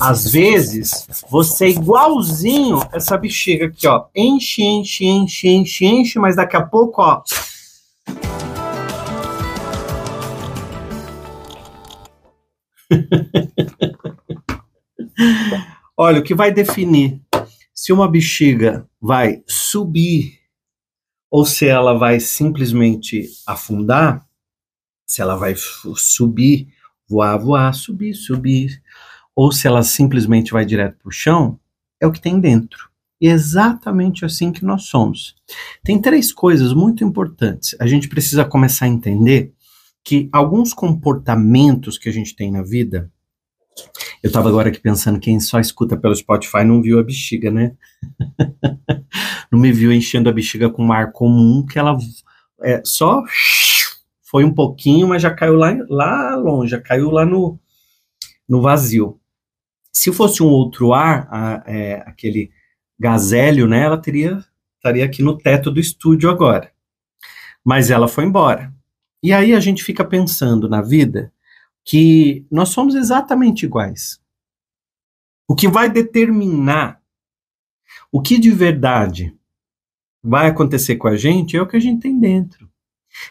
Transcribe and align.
Às 0.00 0.30
vezes, 0.30 1.06
você 1.28 1.66
é 1.66 1.70
igualzinho 1.70 2.80
essa 2.92 3.16
bexiga 3.16 3.66
aqui, 3.66 3.86
ó. 3.86 4.06
Enche, 4.14 4.62
enche, 4.62 5.04
enche, 5.04 5.48
enche, 5.48 5.84
enche, 5.84 6.18
mas 6.18 6.36
daqui 6.36 6.56
a 6.56 6.64
pouco, 6.64 7.02
ó. 7.02 7.22
Olha, 15.96 16.20
o 16.20 16.22
que 16.22 16.34
vai 16.34 16.52
definir 16.52 17.20
se 17.74 17.92
uma 17.92 18.08
bexiga 18.08 18.88
vai 19.00 19.42
subir 19.46 20.38
ou 21.30 21.44
se 21.44 21.66
ela 21.66 21.98
vai 21.98 22.20
simplesmente 22.20 23.28
afundar, 23.46 24.26
se 25.06 25.20
ela 25.20 25.36
vai 25.36 25.54
subir, 25.96 26.68
voar, 27.08 27.38
voar, 27.38 27.72
subir, 27.72 28.14
subir, 28.14 28.82
ou 29.34 29.52
se 29.52 29.66
ela 29.66 29.82
simplesmente 29.82 30.52
vai 30.52 30.64
direto 30.64 30.98
para 30.98 31.08
o 31.08 31.12
chão, 31.12 31.58
é 32.00 32.06
o 32.06 32.12
que 32.12 32.20
tem 32.20 32.40
dentro. 32.40 32.88
E 33.20 33.28
é 33.28 33.32
exatamente 33.32 34.24
assim 34.24 34.52
que 34.52 34.64
nós 34.64 34.84
somos. 34.84 35.34
Tem 35.82 36.00
três 36.00 36.32
coisas 36.32 36.72
muito 36.72 37.02
importantes. 37.02 37.74
A 37.80 37.86
gente 37.86 38.08
precisa 38.08 38.44
começar 38.44 38.84
a 38.84 38.88
entender 38.88 39.52
que 40.04 40.28
alguns 40.32 40.72
comportamentos 40.72 41.98
que 41.98 42.08
a 42.08 42.12
gente 42.12 42.34
tem 42.34 42.50
na 42.50 42.62
vida. 42.62 43.10
Eu 44.22 44.28
estava 44.28 44.48
agora 44.48 44.68
aqui 44.68 44.80
pensando, 44.80 45.20
quem 45.20 45.38
só 45.38 45.60
escuta 45.60 45.96
pelo 45.96 46.14
Spotify 46.14 46.64
não 46.64 46.80
viu 46.80 46.98
a 46.98 47.02
bexiga, 47.02 47.50
né? 47.50 47.76
não 49.52 49.58
me 49.58 49.70
viu 49.72 49.92
enchendo 49.92 50.28
a 50.28 50.32
bexiga 50.32 50.70
com 50.70 50.86
um 50.86 50.92
ar 50.92 51.12
comum, 51.12 51.64
que 51.64 51.78
ela 51.78 51.96
é, 52.62 52.80
só 52.84 53.22
foi 54.30 54.44
um 54.44 54.52
pouquinho, 54.52 55.08
mas 55.08 55.22
já 55.22 55.34
caiu 55.34 55.54
lá, 55.54 55.74
lá 55.88 56.36
longe, 56.36 56.72
já 56.72 56.80
caiu 56.80 57.10
lá 57.10 57.24
no, 57.24 57.58
no 58.46 58.60
vazio. 58.60 59.18
Se 59.90 60.12
fosse 60.12 60.42
um 60.42 60.48
outro 60.48 60.92
ar, 60.92 61.26
a, 61.30 61.62
é, 61.66 62.02
aquele 62.06 62.50
gazélio, 62.98 63.66
né, 63.66 63.84
ela 63.84 63.96
teria 63.96 64.44
estaria 64.76 65.04
aqui 65.04 65.22
no 65.22 65.36
teto 65.36 65.70
do 65.70 65.80
estúdio 65.80 66.30
agora. 66.30 66.70
Mas 67.64 67.90
ela 67.90 68.06
foi 68.06 68.24
embora. 68.24 68.72
E 69.22 69.32
aí 69.32 69.54
a 69.54 69.60
gente 69.60 69.82
fica 69.82 70.04
pensando 70.04 70.68
na 70.68 70.82
vida 70.82 71.32
que 71.82 72.46
nós 72.50 72.68
somos 72.68 72.94
exatamente 72.94 73.64
iguais. 73.64 74.20
O 75.48 75.54
que 75.54 75.66
vai 75.66 75.90
determinar 75.90 77.02
o 78.12 78.20
que 78.20 78.38
de 78.38 78.50
verdade 78.50 79.34
vai 80.22 80.48
acontecer 80.48 80.96
com 80.96 81.08
a 81.08 81.16
gente 81.16 81.56
é 81.56 81.62
o 81.62 81.66
que 81.66 81.76
a 81.76 81.80
gente 81.80 82.02
tem 82.02 82.18
dentro. 82.18 82.67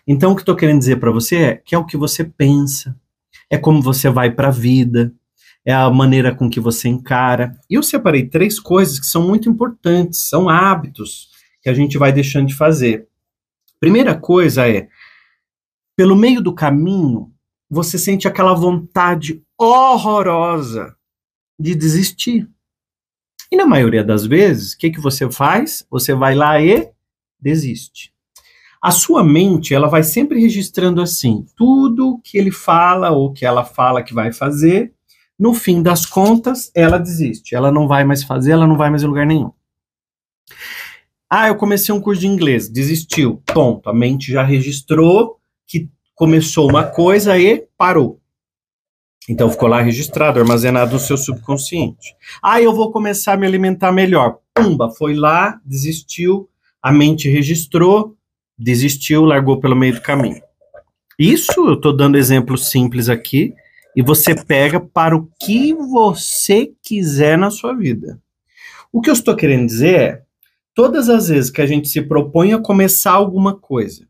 Então, 0.06 0.32
o 0.32 0.36
que 0.36 0.42
estou 0.42 0.56
querendo 0.56 0.80
dizer 0.80 0.98
para 0.98 1.12
você 1.12 1.36
é 1.36 1.56
que 1.56 1.76
é 1.76 1.78
o 1.78 1.86
que 1.86 1.98
você 1.98 2.24
pensa, 2.24 2.96
é 3.50 3.58
como 3.58 3.82
você 3.82 4.10
vai 4.10 4.32
para 4.32 4.50
a 4.50 4.52
vida, 4.52 5.14
é 5.66 5.74
a 5.74 5.90
maneira 5.90 6.34
com 6.34 6.50
que 6.50 6.60
você 6.60 6.88
encara. 6.88 7.60
E 7.70 7.76
eu 7.76 7.84
separei 7.84 8.28
três 8.28 8.60
coisas 8.60 9.00
que 9.00 9.06
são 9.06 9.28
muito 9.28 9.50
importantes, 9.50 10.30
são 10.30 10.48
hábitos 10.48 11.30
que 11.62 11.70
a 11.70 11.74
gente 11.74 11.98
vai 11.98 12.12
deixando 12.12 12.48
de 12.48 12.56
fazer. 12.56 13.08
Primeira 13.80 14.16
coisa 14.16 14.68
é, 14.68 14.88
pelo 15.96 16.16
meio 16.16 16.42
do 16.42 16.54
caminho, 16.54 17.34
você 17.70 17.98
sente 17.98 18.28
aquela 18.28 18.54
vontade 18.54 19.44
horrorosa 19.58 20.96
de 21.60 21.76
desistir. 21.76 22.50
E 23.52 23.58
na 23.58 23.66
maioria 23.66 24.04
das 24.04 24.26
vezes, 24.26 24.74
o 24.74 24.78
que, 24.78 24.92
que 24.92 25.00
você 25.00 25.30
faz? 25.30 25.86
Você 25.90 26.14
vai 26.14 26.36
lá 26.36 26.62
e 26.62 26.90
desiste. 27.40 28.14
A 28.88 28.92
sua 28.92 29.22
mente, 29.22 29.74
ela 29.74 29.90
vai 29.90 30.02
sempre 30.02 30.40
registrando 30.40 31.02
assim, 31.02 31.46
tudo 31.58 32.22
que 32.24 32.38
ele 32.38 32.52
fala 32.52 33.12
ou 33.12 33.34
que 33.34 33.46
ela 33.46 33.66
fala 33.66 34.02
que 34.02 34.14
vai 34.14 34.32
fazer, 34.32 34.94
no 35.38 35.54
fim 35.54 35.84
das 35.84 36.06
contas, 36.06 36.72
ela 36.74 36.98
desiste. 36.98 37.54
Ela 37.54 37.70
não 37.70 37.86
vai 37.86 38.06
mais 38.06 38.24
fazer, 38.24 38.52
ela 38.52 38.66
não 38.66 38.78
vai 38.78 38.90
mais 38.90 39.04
em 39.04 39.08
lugar 39.08 39.26
nenhum. 39.26 39.52
Ah, 41.30 41.50
eu 41.50 41.58
comecei 41.58 41.94
um 41.94 42.00
curso 42.00 42.22
de 42.22 42.28
inglês, 42.28 42.70
desistiu. 42.70 43.44
Ponto. 43.54 43.90
A 43.90 43.94
mente 43.94 44.32
já 44.32 44.42
registrou 44.42 45.38
que 45.68 45.90
começou 46.16 46.70
uma 46.70 46.86
coisa 46.86 47.38
e 47.38 47.68
parou. 47.78 48.22
Então 49.28 49.52
ficou 49.52 49.68
lá 49.68 49.82
registrado, 49.82 50.40
armazenado 50.40 50.94
no 50.94 51.00
seu 51.00 51.18
subconsciente. 51.18 52.16
Ah, 52.42 52.62
eu 52.62 52.74
vou 52.74 52.90
começar 52.90 53.34
a 53.34 53.38
me 53.38 53.46
alimentar 53.46 53.92
melhor. 53.92 54.38
Pumba, 54.54 54.90
foi 54.92 55.14
lá, 55.14 55.60
desistiu, 55.66 56.50
a 56.82 56.90
mente 56.90 57.28
registrou, 57.28 58.17
desistiu, 58.58 59.24
largou 59.24 59.60
pelo 59.60 59.76
meio 59.76 59.94
do 59.94 60.02
caminho. 60.02 60.42
Isso 61.20 61.68
eu 61.68 61.74
estou 61.74 61.96
dando 61.96 62.18
exemplos 62.18 62.70
simples 62.70 63.10
aqui, 63.10 63.54
e 63.96 64.02
você 64.04 64.36
pega 64.36 64.80
para 64.80 65.16
o 65.16 65.28
que 65.40 65.74
você 65.74 66.72
quiser 66.84 67.38
na 67.38 67.50
sua 67.50 67.74
vida. 67.74 68.22
O 68.92 69.02
que 69.02 69.10
eu 69.10 69.14
estou 69.14 69.36
querendo 69.36 69.66
dizer 69.66 70.00
é, 70.00 70.22
todas 70.74 71.10
as 71.10 71.30
vezes 71.30 71.50
que 71.50 71.62
a 71.62 71.66
gente 71.66 71.90
se 71.90 72.02
propõe 72.02 72.54
a 72.54 72.60
começar 72.60 73.14
alguma 73.14 73.56
coisa 73.56 74.08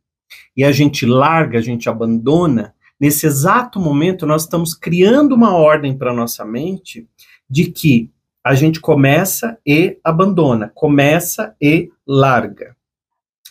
e 0.55 0.63
a 0.63 0.71
gente 0.71 1.05
larga, 1.05 1.57
a 1.57 1.61
gente 1.61 1.89
abandona, 1.89 2.73
nesse 2.99 3.25
exato 3.25 3.79
momento 3.79 4.25
nós 4.25 4.43
estamos 4.43 4.73
criando 4.73 5.33
uma 5.33 5.55
ordem 5.55 5.97
para 5.97 6.13
nossa 6.13 6.43
mente 6.43 7.07
de 7.49 7.71
que 7.71 8.11
a 8.43 8.55
gente 8.55 8.79
começa 8.79 9.57
e 9.65 9.97
abandona, 10.03 10.71
começa 10.73 11.55
e 11.61 11.89
larga. 12.05 12.76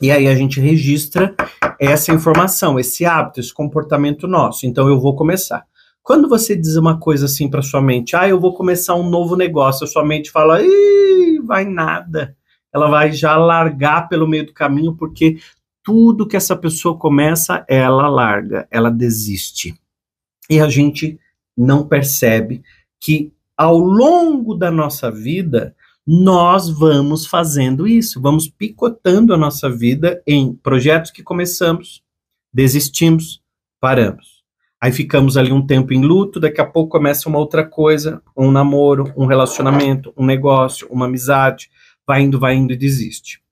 E 0.01 0.11
aí 0.11 0.29
a 0.29 0.35
gente 0.35 0.61
registra 0.61 1.35
essa 1.81 2.13
informação, 2.13 2.79
esse 2.79 3.05
hábito, 3.05 3.41
esse 3.41 3.53
comportamento 3.53 4.27
nosso. 4.27 4.67
Então 4.67 4.89
eu 4.89 5.01
vou 5.01 5.15
começar. 5.17 5.65
Quando 6.03 6.29
você 6.29 6.55
diz 6.55 6.77
uma 6.77 6.99
coisa 7.01 7.27
assim 7.27 7.49
para 7.49 7.63
sua 7.63 7.83
mente, 7.83 8.15
ah, 8.15 8.29
eu 8.29 8.39
vou 8.39 8.55
começar 8.55 8.95
um 8.95 9.09
novo 9.09 9.35
negócio, 9.35 9.85
a 9.85 9.89
sua 9.89 10.05
mente 10.05 10.31
fala, 10.31 10.63
Ih, 10.63 11.41
vai 11.45 11.65
nada. 11.65 12.37
Ela 12.73 12.89
vai 12.89 13.11
já 13.11 13.37
largar 13.37 14.09
pelo 14.09 14.29
meio 14.29 14.47
do 14.47 14.53
caminho, 14.53 14.95
porque 14.95 15.39
tudo 15.83 16.27
que 16.27 16.37
essa 16.37 16.55
pessoa 16.55 16.97
começa, 16.99 17.65
ela 17.69 18.09
larga, 18.09 18.69
ela 18.71 18.91
desiste. 18.91 19.75
E 20.49 20.61
a 20.61 20.69
gente 20.69 21.19
não 21.57 21.87
percebe 21.87 22.63
que 23.01 23.33
ao 23.57 23.79
longo 23.79 24.55
da 24.55 24.71
nossa 24.71 25.11
vida, 25.11 25.75
nós 26.07 26.71
vamos 26.71 27.27
fazendo 27.27 27.87
isso, 27.87 28.21
vamos 28.21 28.49
picotando 28.49 29.35
a 29.35 29.37
nossa 29.37 29.69
vida 29.69 30.23
em 30.25 30.55
projetos 30.55 31.11
que 31.11 31.23
começamos, 31.23 32.03
desistimos, 32.53 33.43
paramos. 33.81 34.37
Aí 34.81 34.93
ficamos 34.93 35.37
ali 35.37 35.51
um 35.51 35.67
tempo 35.67 35.93
em 35.93 36.03
luto, 36.03 36.39
daqui 36.39 36.61
a 36.61 36.67
pouco 36.67 36.91
começa 36.91 37.29
uma 37.29 37.39
outra 37.39 37.67
coisa, 37.67 38.23
um 38.37 38.53
namoro, 38.53 39.13
um 39.17 39.27
relacionamento, 39.27 40.13
um 40.17 40.25
negócio, 40.25 40.87
uma 40.91 41.07
amizade, 41.07 41.71
vai 42.07 42.23
indo, 42.23 42.39
vai 42.39 42.55
indo 42.55 42.73
e 42.73 42.77
desiste. 42.77 43.43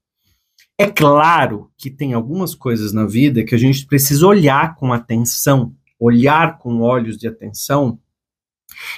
É 0.79 0.87
claro 0.87 1.71
que 1.77 1.91
tem 1.91 2.13
algumas 2.13 2.55
coisas 2.55 2.93
na 2.93 3.07
vida 3.07 3.45
que 3.45 3.55
a 3.55 3.59
gente 3.59 3.87
precisa 3.87 4.27
olhar 4.27 4.77
com 4.77 4.93
atenção, 4.93 5.75
olhar 5.99 6.59
com 6.59 6.81
olhos 6.81 7.17
de 7.17 7.27
atenção 7.27 7.99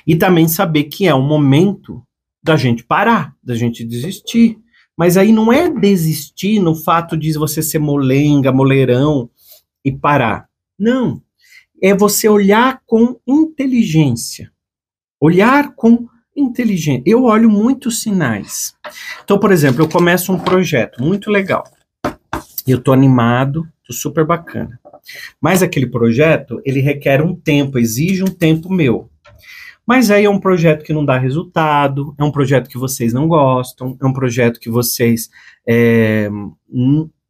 e 0.06 0.16
também 0.16 0.48
saber 0.48 0.84
que 0.84 1.06
é 1.06 1.14
um 1.14 1.26
momento 1.26 2.02
da 2.46 2.56
gente 2.56 2.84
parar, 2.84 3.34
da 3.42 3.56
gente 3.56 3.84
desistir. 3.84 4.56
Mas 4.96 5.16
aí 5.16 5.32
não 5.32 5.52
é 5.52 5.68
desistir 5.68 6.60
no 6.60 6.76
fato 6.76 7.16
de 7.16 7.32
você 7.32 7.60
ser 7.60 7.80
molenga, 7.80 8.52
moleirão 8.52 9.28
e 9.84 9.92
parar. 9.92 10.48
Não. 10.78 11.20
É 11.82 11.92
você 11.92 12.28
olhar 12.28 12.80
com 12.86 13.18
inteligência. 13.26 14.50
Olhar 15.20 15.74
com 15.74 16.06
inteligência. 16.36 17.02
Eu 17.04 17.24
olho 17.24 17.50
muitos 17.50 18.00
sinais. 18.00 18.74
Então, 19.24 19.38
por 19.38 19.50
exemplo, 19.50 19.82
eu 19.82 19.88
começo 19.88 20.32
um 20.32 20.38
projeto 20.38 21.02
muito 21.02 21.30
legal. 21.30 21.64
Eu 22.66 22.80
tô 22.80 22.92
animado, 22.92 23.66
tô 23.84 23.92
super 23.92 24.24
bacana. 24.24 24.78
Mas 25.40 25.62
aquele 25.62 25.86
projeto, 25.86 26.60
ele 26.64 26.80
requer 26.80 27.20
um 27.22 27.34
tempo, 27.34 27.78
exige 27.78 28.22
um 28.22 28.28
tempo 28.28 28.72
meu. 28.72 29.10
Mas 29.86 30.10
aí 30.10 30.24
é 30.24 30.30
um 30.30 30.40
projeto 30.40 30.82
que 30.82 30.92
não 30.92 31.04
dá 31.04 31.16
resultado, 31.16 32.14
é 32.18 32.24
um 32.24 32.32
projeto 32.32 32.68
que 32.68 32.76
vocês 32.76 33.12
não 33.12 33.28
gostam, 33.28 33.96
é 34.02 34.06
um 34.06 34.12
projeto 34.12 34.58
que 34.58 34.68
vocês 34.68 35.30
é, 35.66 36.28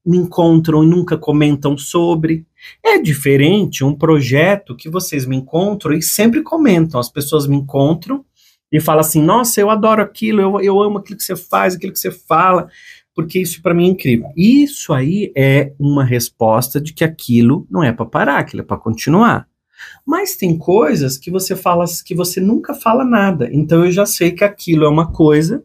me 0.07 0.17
encontram 0.19 0.83
e 0.83 0.87
nunca 0.87 1.19
comentam 1.19 1.77
sobre. 1.77 2.47
É 2.83 2.99
diferente 2.99 3.85
um 3.85 3.95
projeto 3.95 4.75
que 4.75 4.89
vocês 4.89 5.27
me 5.27 5.37
encontram 5.37 5.93
e 5.93 6.01
sempre 6.01 6.43
comentam. 6.43 6.99
As 6.99 7.11
pessoas 7.11 7.47
me 7.47 7.57
encontram 7.57 8.25
e 8.73 8.81
falam 8.81 9.01
assim: 9.01 9.23
nossa, 9.23 9.61
eu 9.61 9.69
adoro 9.69 10.01
aquilo, 10.01 10.41
eu, 10.41 10.61
eu 10.61 10.81
amo 10.81 10.99
aquilo 10.99 11.19
que 11.19 11.25
você 11.25 11.37
faz, 11.37 11.75
aquilo 11.75 11.93
que 11.93 11.99
você 11.99 12.11
fala, 12.11 12.69
porque 13.15 13.39
isso 13.39 13.61
para 13.61 13.75
mim 13.75 13.89
é 13.89 13.91
incrível. 13.91 14.31
Isso 14.37 14.93
aí 14.93 15.33
é 15.37 15.73
uma 15.79 16.05
resposta 16.05 16.81
de 16.81 16.95
que 16.95 17.05
aquilo 17.05 17.67
não 17.71 17.83
é 17.83 17.93
para 17.93 18.07
parar, 18.07 18.39
aquilo 18.39 18.63
é 18.63 18.65
para 18.65 18.79
continuar. 18.79 19.47
Mas 20.05 20.37
tem 20.37 20.57
coisas 20.57 21.19
que 21.19 21.31
você 21.31 21.55
fala 21.55 21.85
que 22.05 22.15
você 22.15 22.41
nunca 22.41 22.75
fala 22.75 23.05
nada. 23.05 23.49
Então 23.53 23.85
eu 23.85 23.93
já 23.93 24.07
sei 24.07 24.33
que 24.33 24.45
aquilo 24.45 24.85
é 24.85 24.89
uma 24.89 25.13
coisa, 25.13 25.65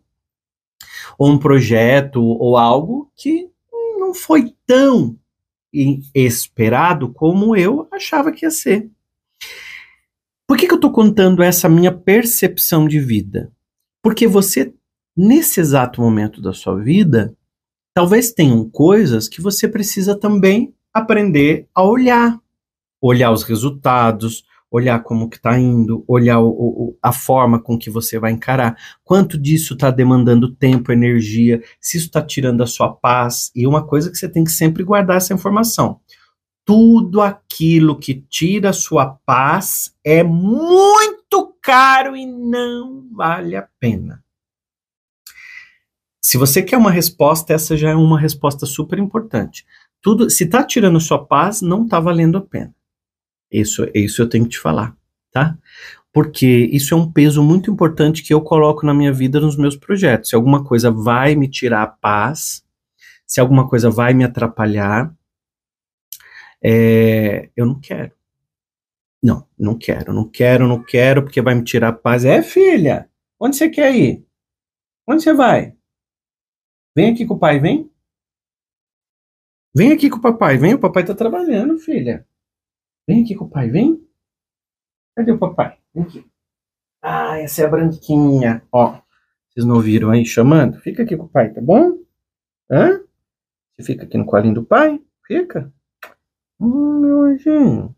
ou 1.17 1.29
um 1.29 1.37
projeto, 1.37 2.21
ou 2.23 2.57
algo 2.57 3.11
que 3.15 3.49
não 3.99 4.13
foi 4.13 4.53
tão 4.65 5.17
esperado 6.13 7.13
como 7.13 7.55
eu 7.55 7.87
achava 7.91 8.31
que 8.31 8.45
ia 8.45 8.51
ser. 8.51 8.89
Por 10.47 10.57
que, 10.57 10.67
que 10.67 10.73
eu 10.73 10.77
estou 10.77 10.91
contando 10.91 11.41
essa 11.41 11.69
minha 11.69 11.93
percepção 11.93 12.87
de 12.87 12.99
vida? 12.99 13.51
Porque 14.03 14.27
você, 14.27 14.73
nesse 15.15 15.61
exato 15.61 16.01
momento 16.01 16.41
da 16.41 16.51
sua 16.51 16.75
vida, 16.75 17.33
talvez 17.93 18.33
tenham 18.33 18.69
coisas 18.69 19.29
que 19.29 19.41
você 19.41 19.67
precisa 19.67 20.13
também 20.13 20.73
aprender 20.93 21.69
a 21.73 21.83
olhar. 21.83 22.37
Olhar 23.01 23.31
os 23.31 23.43
resultados, 23.43 24.45
olhar 24.71 25.03
como 25.03 25.29
que 25.29 25.35
está 25.35 25.59
indo, 25.59 26.03
olhar 26.07 26.39
o, 26.39 26.49
o, 26.49 26.97
a 27.03 27.11
forma 27.11 27.61
com 27.61 27.77
que 27.77 27.89
você 27.89 28.17
vai 28.17 28.31
encarar, 28.31 28.77
quanto 29.03 29.37
disso 29.37 29.73
está 29.73 29.91
demandando 29.91 30.55
tempo, 30.55 30.93
energia, 30.93 31.61
se 31.79 31.97
isso 31.97 32.05
está 32.07 32.21
tirando 32.21 32.63
a 32.63 32.67
sua 32.67 32.93
paz. 32.93 33.51
E 33.53 33.67
uma 33.67 33.85
coisa 33.85 34.09
que 34.09 34.17
você 34.17 34.29
tem 34.29 34.45
que 34.45 34.51
sempre 34.51 34.83
guardar 34.83 35.17
essa 35.17 35.33
informação. 35.33 35.99
Tudo 36.63 37.21
aquilo 37.21 37.99
que 37.99 38.23
tira 38.29 38.69
a 38.69 38.73
sua 38.73 39.17
paz 39.25 39.93
é 40.05 40.23
muito 40.23 41.53
caro 41.61 42.15
e 42.15 42.25
não 42.25 43.09
vale 43.11 43.57
a 43.57 43.67
pena. 43.77 44.23
Se 46.21 46.37
você 46.37 46.61
quer 46.61 46.77
uma 46.77 46.91
resposta, 46.91 47.51
essa 47.51 47.75
já 47.75 47.89
é 47.89 47.95
uma 47.95 48.17
resposta 48.17 48.65
super 48.65 48.99
importante. 48.99 49.65
Tudo, 50.01 50.29
se 50.29 50.45
está 50.45 50.63
tirando 50.63 50.99
sua 51.01 51.25
paz, 51.25 51.61
não 51.61 51.83
está 51.83 51.99
valendo 51.99 52.37
a 52.37 52.41
pena. 52.41 52.73
Isso, 53.51 53.85
isso 53.93 54.21
eu 54.21 54.29
tenho 54.29 54.45
que 54.45 54.51
te 54.51 54.59
falar, 54.59 54.95
tá? 55.31 55.57
Porque 56.13 56.45
isso 56.71 56.93
é 56.93 56.97
um 56.97 57.11
peso 57.11 57.43
muito 57.43 57.71
importante 57.71 58.23
que 58.23 58.33
eu 58.33 58.41
coloco 58.41 58.85
na 58.85 58.93
minha 58.93 59.11
vida, 59.11 59.39
nos 59.39 59.57
meus 59.57 59.75
projetos. 59.75 60.29
Se 60.29 60.35
alguma 60.35 60.63
coisa 60.63 60.91
vai 60.91 61.35
me 61.35 61.49
tirar 61.49 61.83
a 61.83 61.87
paz, 61.87 62.65
se 63.25 63.39
alguma 63.39 63.67
coisa 63.67 63.89
vai 63.89 64.13
me 64.13 64.23
atrapalhar, 64.23 65.13
é, 66.63 67.49
eu 67.55 67.65
não 67.65 67.79
quero. 67.79 68.11
Não, 69.23 69.47
não 69.57 69.77
quero, 69.77 70.13
não 70.13 70.27
quero, 70.27 70.67
não 70.67 70.83
quero, 70.83 71.23
porque 71.23 71.41
vai 71.41 71.55
me 71.55 71.63
tirar 71.63 71.89
a 71.89 71.93
paz. 71.93 72.25
É, 72.25 72.41
filha, 72.41 73.09
onde 73.39 73.55
você 73.55 73.69
quer 73.69 73.95
ir? 73.95 74.25
Onde 75.07 75.23
você 75.23 75.33
vai? 75.33 75.75
Vem 76.95 77.11
aqui 77.13 77.25
com 77.25 77.35
o 77.35 77.39
pai, 77.39 77.59
vem. 77.59 77.89
Vem 79.73 79.91
aqui 79.93 80.09
com 80.09 80.17
o 80.17 80.21
papai, 80.21 80.57
vem, 80.57 80.73
o 80.73 80.79
papai 80.79 81.05
tá 81.05 81.15
trabalhando, 81.15 81.77
filha. 81.79 82.27
Vem 83.07 83.23
aqui 83.23 83.35
com 83.35 83.45
o 83.45 83.49
pai, 83.49 83.69
vem. 83.69 84.01
Cadê 85.15 85.31
o 85.31 85.39
papai? 85.39 85.77
Vem 85.93 86.03
aqui. 86.03 86.25
Ah, 87.01 87.39
essa 87.39 87.61
é 87.61 87.65
a 87.65 87.69
branquinha. 87.69 88.63
Ó, 88.71 88.99
vocês 89.49 89.65
não 89.65 89.75
ouviram 89.75 90.11
aí 90.11 90.25
chamando? 90.25 90.79
Fica 90.79 91.03
aqui 91.03 91.17
com 91.17 91.25
o 91.25 91.29
pai, 91.29 91.51
tá 91.51 91.59
bom? 91.59 91.97
Hã? 92.71 93.01
Você 93.75 93.83
fica 93.83 94.05
aqui 94.05 94.17
no 94.17 94.25
colinho 94.25 94.53
do 94.53 94.63
pai? 94.63 94.99
Fica. 95.25 95.73
Hum, 96.59 96.99
meu 97.01 97.21
anjinho. 97.23 97.95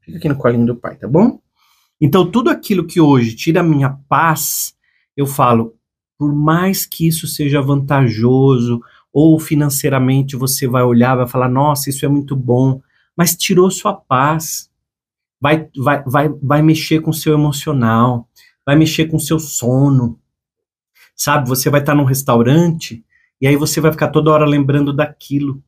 Fica 0.00 0.18
aqui 0.18 0.28
no 0.28 0.36
colinho 0.36 0.66
do 0.66 0.76
pai, 0.76 0.96
tá 0.96 1.06
bom? 1.06 1.40
Então, 2.00 2.30
tudo 2.30 2.50
aquilo 2.50 2.86
que 2.86 3.00
hoje 3.00 3.36
tira 3.36 3.60
a 3.60 3.64
minha 3.64 3.90
paz, 4.08 4.74
eu 5.16 5.26
falo, 5.26 5.76
por 6.18 6.34
mais 6.34 6.84
que 6.84 7.06
isso 7.06 7.26
seja 7.26 7.62
vantajoso, 7.62 8.80
ou 9.12 9.38
financeiramente 9.38 10.36
você 10.36 10.66
vai 10.66 10.82
olhar, 10.82 11.16
vai 11.16 11.28
falar, 11.28 11.48
nossa, 11.48 11.90
isso 11.90 12.04
é 12.04 12.08
muito 12.08 12.34
bom, 12.34 12.80
mas 13.16 13.36
tirou 13.36 13.70
sua 13.70 13.94
paz. 13.94 14.70
Vai, 15.40 15.68
vai, 15.76 16.02
vai, 16.04 16.28
vai 16.28 16.62
mexer 16.62 17.00
com 17.00 17.10
o 17.10 17.14
seu 17.14 17.32
emocional, 17.32 18.28
vai 18.64 18.76
mexer 18.76 19.06
com 19.06 19.16
o 19.16 19.20
seu 19.20 19.38
sono. 19.38 20.18
Sabe, 21.16 21.48
você 21.48 21.70
vai 21.70 21.80
estar 21.80 21.94
num 21.94 22.04
restaurante 22.04 23.04
e 23.40 23.46
aí 23.46 23.56
você 23.56 23.80
vai 23.80 23.90
ficar 23.90 24.08
toda 24.08 24.30
hora 24.30 24.44
lembrando 24.44 24.92
daquilo. 24.92 25.62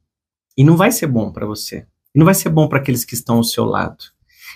E 0.56 0.62
não 0.64 0.76
vai 0.76 0.92
ser 0.92 1.06
bom 1.06 1.32
para 1.32 1.46
você. 1.46 1.86
E 2.14 2.18
não 2.18 2.26
vai 2.26 2.34
ser 2.34 2.50
bom 2.50 2.68
para 2.68 2.78
aqueles 2.78 3.04
que 3.04 3.14
estão 3.14 3.36
ao 3.36 3.44
seu 3.44 3.64
lado. 3.64 4.04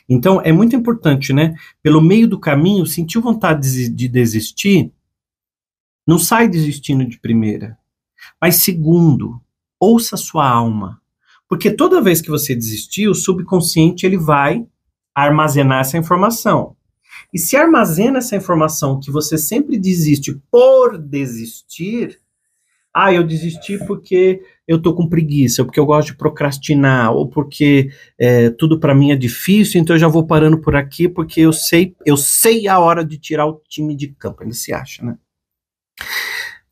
Então, 0.09 0.41
é 0.43 0.53
muito 0.53 0.77
importante, 0.77 1.33
né? 1.33 1.55
Pelo 1.83 2.01
meio 2.01 2.29
do 2.29 2.39
caminho, 2.39 2.87
sentiu 2.87 3.21
vontade 3.23 3.89
de 3.89 4.09
desistir, 4.09 4.93
não 6.07 6.19
sai 6.19 6.49
desistindo 6.49 7.05
de 7.05 7.19
primeira. 7.19 7.77
Mas 8.41 8.57
segundo, 8.57 9.41
ouça 9.81 10.17
sua 10.17 10.49
alma. 10.49 11.01
Porque 11.49 11.71
toda 11.71 12.03
vez 12.03 12.21
que 12.21 12.31
você 12.31 12.55
desistir, 12.55 13.09
o 13.09 13.15
subconsciente 13.15 14.05
ele 14.05 14.19
vai 14.19 14.67
armazenar 15.15 15.81
essa 15.81 15.97
informação. 15.97 16.77
E 17.33 17.39
se 17.39 17.57
armazena 17.57 18.19
essa 18.19 18.37
informação 18.37 19.01
que 19.01 19.11
você 19.11 19.39
sempre 19.39 19.79
desiste 19.79 20.41
por 20.51 20.99
desistir, 20.99 22.21
ah, 22.95 23.13
eu 23.13 23.23
desisti 23.23 23.79
porque 23.87 24.43
eu 24.67 24.81
tô 24.81 24.95
com 24.95 25.09
preguiça, 25.09 25.63
ou 25.63 25.67
porque 25.67 25.79
eu 25.79 25.87
gosto 25.87 26.09
de 26.09 26.17
procrastinar, 26.17 27.13
ou 27.13 27.29
porque 27.29 27.91
é, 28.19 28.51
tudo 28.51 28.81
para 28.81 28.95
mim 28.95 29.11
é 29.13 29.17
difícil, 29.17 29.81
então 29.81 29.95
eu 29.95 30.01
já 30.01 30.09
vou 30.09 30.27
parando 30.27 30.61
por 30.61 30.75
aqui 30.75 31.09
porque 31.09 31.43
eu 31.43 31.53
sei, 31.53 31.95
eu 32.07 32.17
sei 32.17 32.67
a 32.67 32.79
hora 32.79 33.05
de 33.05 33.19
tirar 33.19 33.47
o 33.47 33.61
time 33.69 33.95
de 33.95 34.09
campo. 34.09 34.43
Ele 34.43 34.55
se 34.55 34.73
acha, 34.73 35.05
né? 35.05 35.19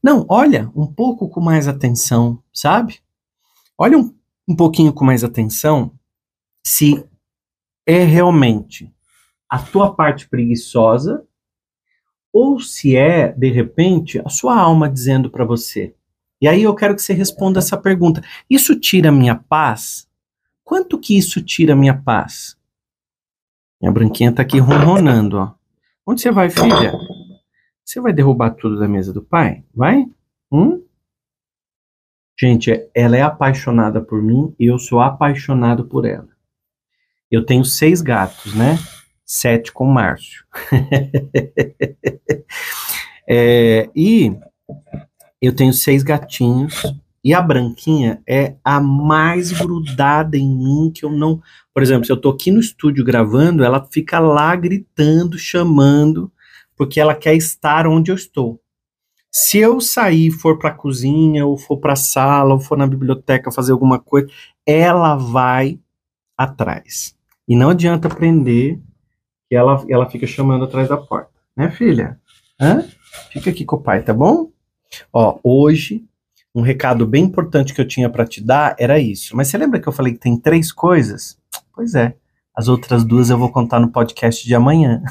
Não, 0.02 0.26
olha 0.28 0.70
um 0.74 0.86
pouco 0.86 1.28
com 1.28 1.40
mais 1.40 1.68
atenção, 1.68 2.42
sabe? 2.52 3.00
Olha 3.76 3.98
um 3.98 4.14
um 4.46 4.54
pouquinho 4.54 4.92
com 4.92 5.04
mais 5.04 5.24
atenção 5.24 5.92
se 6.66 7.04
é 7.86 8.04
realmente 8.04 8.92
a 9.48 9.58
tua 9.58 9.94
parte 9.94 10.28
preguiçosa 10.28 11.26
ou 12.32 12.58
se 12.58 12.96
é, 12.96 13.32
de 13.32 13.50
repente, 13.50 14.20
a 14.24 14.28
sua 14.28 14.58
alma 14.58 14.90
dizendo 14.90 15.30
para 15.30 15.44
você. 15.44 15.94
E 16.40 16.48
aí 16.48 16.62
eu 16.62 16.74
quero 16.74 16.96
que 16.96 17.02
você 17.02 17.12
responda 17.12 17.60
essa 17.60 17.76
pergunta. 17.76 18.22
Isso 18.50 18.78
tira 18.78 19.12
minha 19.12 19.36
paz? 19.36 20.08
Quanto 20.64 20.98
que 20.98 21.16
isso 21.16 21.40
tira 21.42 21.76
minha 21.76 21.96
paz? 21.96 22.56
Minha 23.80 23.92
branquinha 23.92 24.32
tá 24.32 24.42
aqui 24.42 24.58
ronronando, 24.58 25.38
ó. 25.38 25.54
Onde 26.06 26.20
você 26.20 26.30
vai, 26.30 26.50
filha? 26.50 26.92
Você 27.84 28.00
vai 28.00 28.12
derrubar 28.12 28.50
tudo 28.50 28.78
da 28.78 28.88
mesa 28.88 29.12
do 29.12 29.22
pai? 29.22 29.62
Vai? 29.74 30.04
Hum? 30.50 30.83
Gente, 32.44 32.90
ela 32.94 33.16
é 33.16 33.22
apaixonada 33.22 34.02
por 34.02 34.22
mim 34.22 34.54
e 34.60 34.66
eu 34.66 34.78
sou 34.78 35.00
apaixonado 35.00 35.86
por 35.86 36.04
ela. 36.04 36.28
Eu 37.30 37.46
tenho 37.46 37.64
seis 37.64 38.02
gatos, 38.02 38.54
né? 38.54 38.78
Sete 39.24 39.72
com 39.72 39.86
Márcio. 39.86 40.44
é, 43.26 43.88
e 43.96 44.36
eu 45.40 45.56
tenho 45.56 45.72
seis 45.72 46.02
gatinhos 46.02 46.82
e 47.24 47.32
a 47.32 47.40
branquinha 47.40 48.22
é 48.28 48.56
a 48.62 48.78
mais 48.78 49.50
grudada 49.50 50.36
em 50.36 50.54
mim 50.54 50.92
que 50.94 51.02
eu 51.02 51.10
não. 51.10 51.40
Por 51.72 51.82
exemplo, 51.82 52.04
se 52.04 52.12
eu 52.12 52.20
tô 52.20 52.28
aqui 52.28 52.50
no 52.50 52.60
estúdio 52.60 53.02
gravando, 53.02 53.64
ela 53.64 53.88
fica 53.90 54.20
lá 54.20 54.54
gritando, 54.54 55.38
chamando, 55.38 56.30
porque 56.76 57.00
ela 57.00 57.14
quer 57.14 57.36
estar 57.36 57.86
onde 57.86 58.10
eu 58.10 58.14
estou. 58.14 58.60
Se 59.36 59.58
eu 59.58 59.80
sair, 59.80 60.30
for 60.30 60.60
para 60.60 60.70
a 60.70 60.74
cozinha, 60.74 61.44
ou 61.44 61.58
for 61.58 61.76
para 61.78 61.94
a 61.94 61.96
sala, 61.96 62.54
ou 62.54 62.60
for 62.60 62.78
na 62.78 62.86
biblioteca 62.86 63.50
fazer 63.50 63.72
alguma 63.72 63.98
coisa, 63.98 64.28
ela 64.64 65.16
vai 65.16 65.80
atrás. 66.38 67.16
E 67.48 67.56
não 67.56 67.70
adianta 67.70 68.08
prender 68.08 68.78
que 69.48 69.56
ela, 69.56 69.84
ela 69.90 70.08
fica 70.08 70.24
chamando 70.24 70.66
atrás 70.66 70.88
da 70.88 70.96
porta. 70.96 71.32
Né, 71.56 71.68
filha? 71.68 72.16
Hã? 72.60 72.84
Fica 73.32 73.50
aqui 73.50 73.64
com 73.64 73.74
o 73.74 73.82
pai, 73.82 74.04
tá 74.04 74.14
bom? 74.14 74.52
Ó, 75.12 75.40
hoje, 75.42 76.04
um 76.54 76.62
recado 76.62 77.04
bem 77.04 77.24
importante 77.24 77.74
que 77.74 77.80
eu 77.80 77.88
tinha 77.88 78.08
para 78.08 78.24
te 78.24 78.40
dar 78.40 78.76
era 78.78 79.00
isso. 79.00 79.36
Mas 79.36 79.48
você 79.48 79.58
lembra 79.58 79.80
que 79.80 79.88
eu 79.88 79.92
falei 79.92 80.12
que 80.12 80.20
tem 80.20 80.38
três 80.38 80.70
coisas? 80.70 81.36
Pois 81.74 81.96
é. 81.96 82.14
As 82.54 82.68
outras 82.68 83.04
duas 83.04 83.30
eu 83.30 83.38
vou 83.38 83.50
contar 83.50 83.80
no 83.80 83.90
podcast 83.90 84.46
de 84.46 84.54
amanhã. 84.54 85.02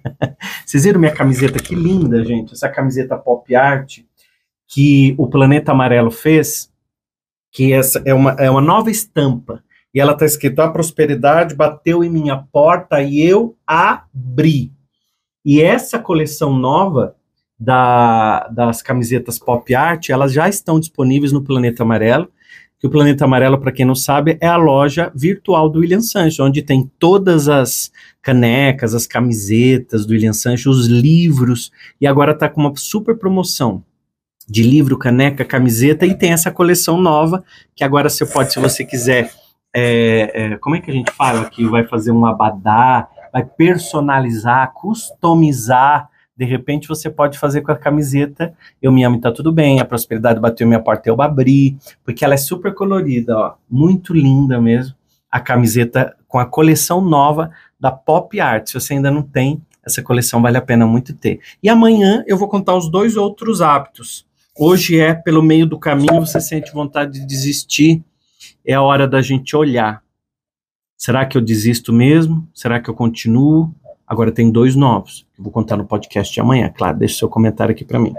Vocês 0.66 0.84
viram 0.84 1.00
minha 1.00 1.14
camiseta? 1.14 1.58
Que 1.58 1.74
linda, 1.74 2.22
gente. 2.22 2.52
Essa 2.52 2.68
camiseta 2.68 3.16
pop 3.16 3.54
art 3.54 4.00
que 4.68 5.14
o 5.16 5.26
Planeta 5.26 5.72
Amarelo 5.72 6.10
fez, 6.10 6.70
que 7.50 7.72
essa 7.72 8.02
é 8.04 8.12
uma, 8.12 8.32
é 8.32 8.50
uma 8.50 8.60
nova 8.60 8.90
estampa. 8.90 9.62
E 9.94 10.00
ela 10.00 10.12
está 10.12 10.26
escrito: 10.26 10.60
A 10.60 10.70
prosperidade 10.70 11.54
bateu 11.54 12.04
em 12.04 12.10
minha 12.10 12.36
porta 12.36 13.00
e 13.02 13.20
eu 13.20 13.56
abri. 13.66 14.70
E 15.44 15.62
essa 15.62 15.98
coleção 15.98 16.54
nova 16.54 17.16
da, 17.58 18.48
das 18.48 18.82
camisetas 18.82 19.38
pop 19.38 19.74
art, 19.74 20.10
elas 20.10 20.32
já 20.32 20.48
estão 20.48 20.78
disponíveis 20.78 21.32
no 21.32 21.42
Planeta 21.42 21.82
Amarelo 21.82 22.28
que 22.82 22.86
o 22.88 22.90
Planeta 22.90 23.24
Amarelo, 23.24 23.60
para 23.60 23.70
quem 23.70 23.86
não 23.86 23.94
sabe, 23.94 24.36
é 24.40 24.48
a 24.48 24.56
loja 24.56 25.12
virtual 25.14 25.70
do 25.70 25.78
William 25.78 26.00
Sancho, 26.00 26.42
onde 26.42 26.62
tem 26.62 26.90
todas 26.98 27.48
as 27.48 27.92
canecas, 28.20 28.92
as 28.92 29.06
camisetas 29.06 30.04
do 30.04 30.10
William 30.10 30.32
Sancho, 30.32 30.68
os 30.68 30.88
livros, 30.88 31.70
e 32.00 32.08
agora 32.08 32.32
está 32.32 32.48
com 32.48 32.60
uma 32.60 32.74
super 32.74 33.16
promoção 33.16 33.84
de 34.48 34.64
livro, 34.64 34.98
caneca, 34.98 35.44
camiseta, 35.44 36.04
e 36.04 36.12
tem 36.12 36.32
essa 36.32 36.50
coleção 36.50 37.00
nova, 37.00 37.44
que 37.72 37.84
agora 37.84 38.10
você 38.10 38.26
pode, 38.26 38.52
se 38.52 38.58
você 38.58 38.84
quiser, 38.84 39.30
é, 39.72 40.32
é, 40.34 40.56
como 40.56 40.74
é 40.74 40.80
que 40.80 40.90
a 40.90 40.94
gente 40.94 41.12
fala 41.12 41.42
aqui, 41.42 41.64
vai 41.64 41.86
fazer 41.86 42.10
um 42.10 42.26
abadá, 42.26 43.08
vai 43.32 43.44
personalizar, 43.44 44.72
customizar 44.72 46.10
de 46.36 46.44
repente 46.44 46.88
você 46.88 47.10
pode 47.10 47.38
fazer 47.38 47.60
com 47.60 47.70
a 47.72 47.76
camiseta 47.76 48.54
Eu 48.80 48.90
me 48.90 49.04
amo 49.04 49.16
e 49.16 49.20
tá 49.20 49.30
tudo 49.30 49.52
bem, 49.52 49.80
a 49.80 49.84
prosperidade 49.84 50.40
bateu 50.40 50.66
minha 50.66 50.80
porta, 50.80 51.08
eu 51.08 51.20
abri, 51.20 51.76
porque 52.04 52.24
ela 52.24 52.34
é 52.34 52.38
super 52.38 52.74
colorida, 52.74 53.36
ó, 53.36 53.54
muito 53.70 54.14
linda 54.14 54.60
mesmo. 54.60 54.94
A 55.30 55.40
camiseta 55.40 56.14
com 56.28 56.38
a 56.38 56.46
coleção 56.46 57.00
nova 57.00 57.50
da 57.78 57.90
Pop 57.90 58.38
Art. 58.38 58.68
Se 58.68 58.74
você 58.74 58.94
ainda 58.94 59.10
não 59.10 59.22
tem, 59.22 59.62
essa 59.84 60.02
coleção 60.02 60.40
vale 60.40 60.56
a 60.56 60.62
pena 60.62 60.86
muito 60.86 61.14
ter. 61.14 61.40
E 61.62 61.68
amanhã 61.68 62.22
eu 62.26 62.36
vou 62.36 62.48
contar 62.48 62.76
os 62.76 62.90
dois 62.90 63.16
outros 63.16 63.60
hábitos. 63.60 64.26
Hoje 64.56 65.00
é 65.00 65.14
pelo 65.14 65.42
meio 65.42 65.66
do 65.66 65.78
caminho, 65.78 66.20
você 66.20 66.40
sente 66.40 66.72
vontade 66.72 67.12
de 67.12 67.26
desistir, 67.26 68.04
é 68.64 68.74
a 68.74 68.82
hora 68.82 69.08
da 69.08 69.22
gente 69.22 69.56
olhar. 69.56 70.02
Será 70.96 71.26
que 71.26 71.36
eu 71.36 71.40
desisto 71.40 71.92
mesmo? 71.92 72.48
Será 72.54 72.78
que 72.78 72.88
eu 72.88 72.94
continuo? 72.94 73.74
Agora 74.12 74.30
tem 74.30 74.50
dois 74.50 74.76
novos, 74.76 75.26
eu 75.38 75.42
vou 75.42 75.50
contar 75.50 75.74
no 75.74 75.86
podcast 75.86 76.34
de 76.34 76.38
amanhã. 76.38 76.68
Claro, 76.68 76.98
deixe 76.98 77.14
seu 77.14 77.30
comentário 77.30 77.72
aqui 77.72 77.82
para 77.82 77.98
mim. 77.98 78.12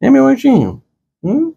É, 0.00 0.10
meu 0.10 0.26
anjinho? 0.26 0.82
Hum? 1.22 1.54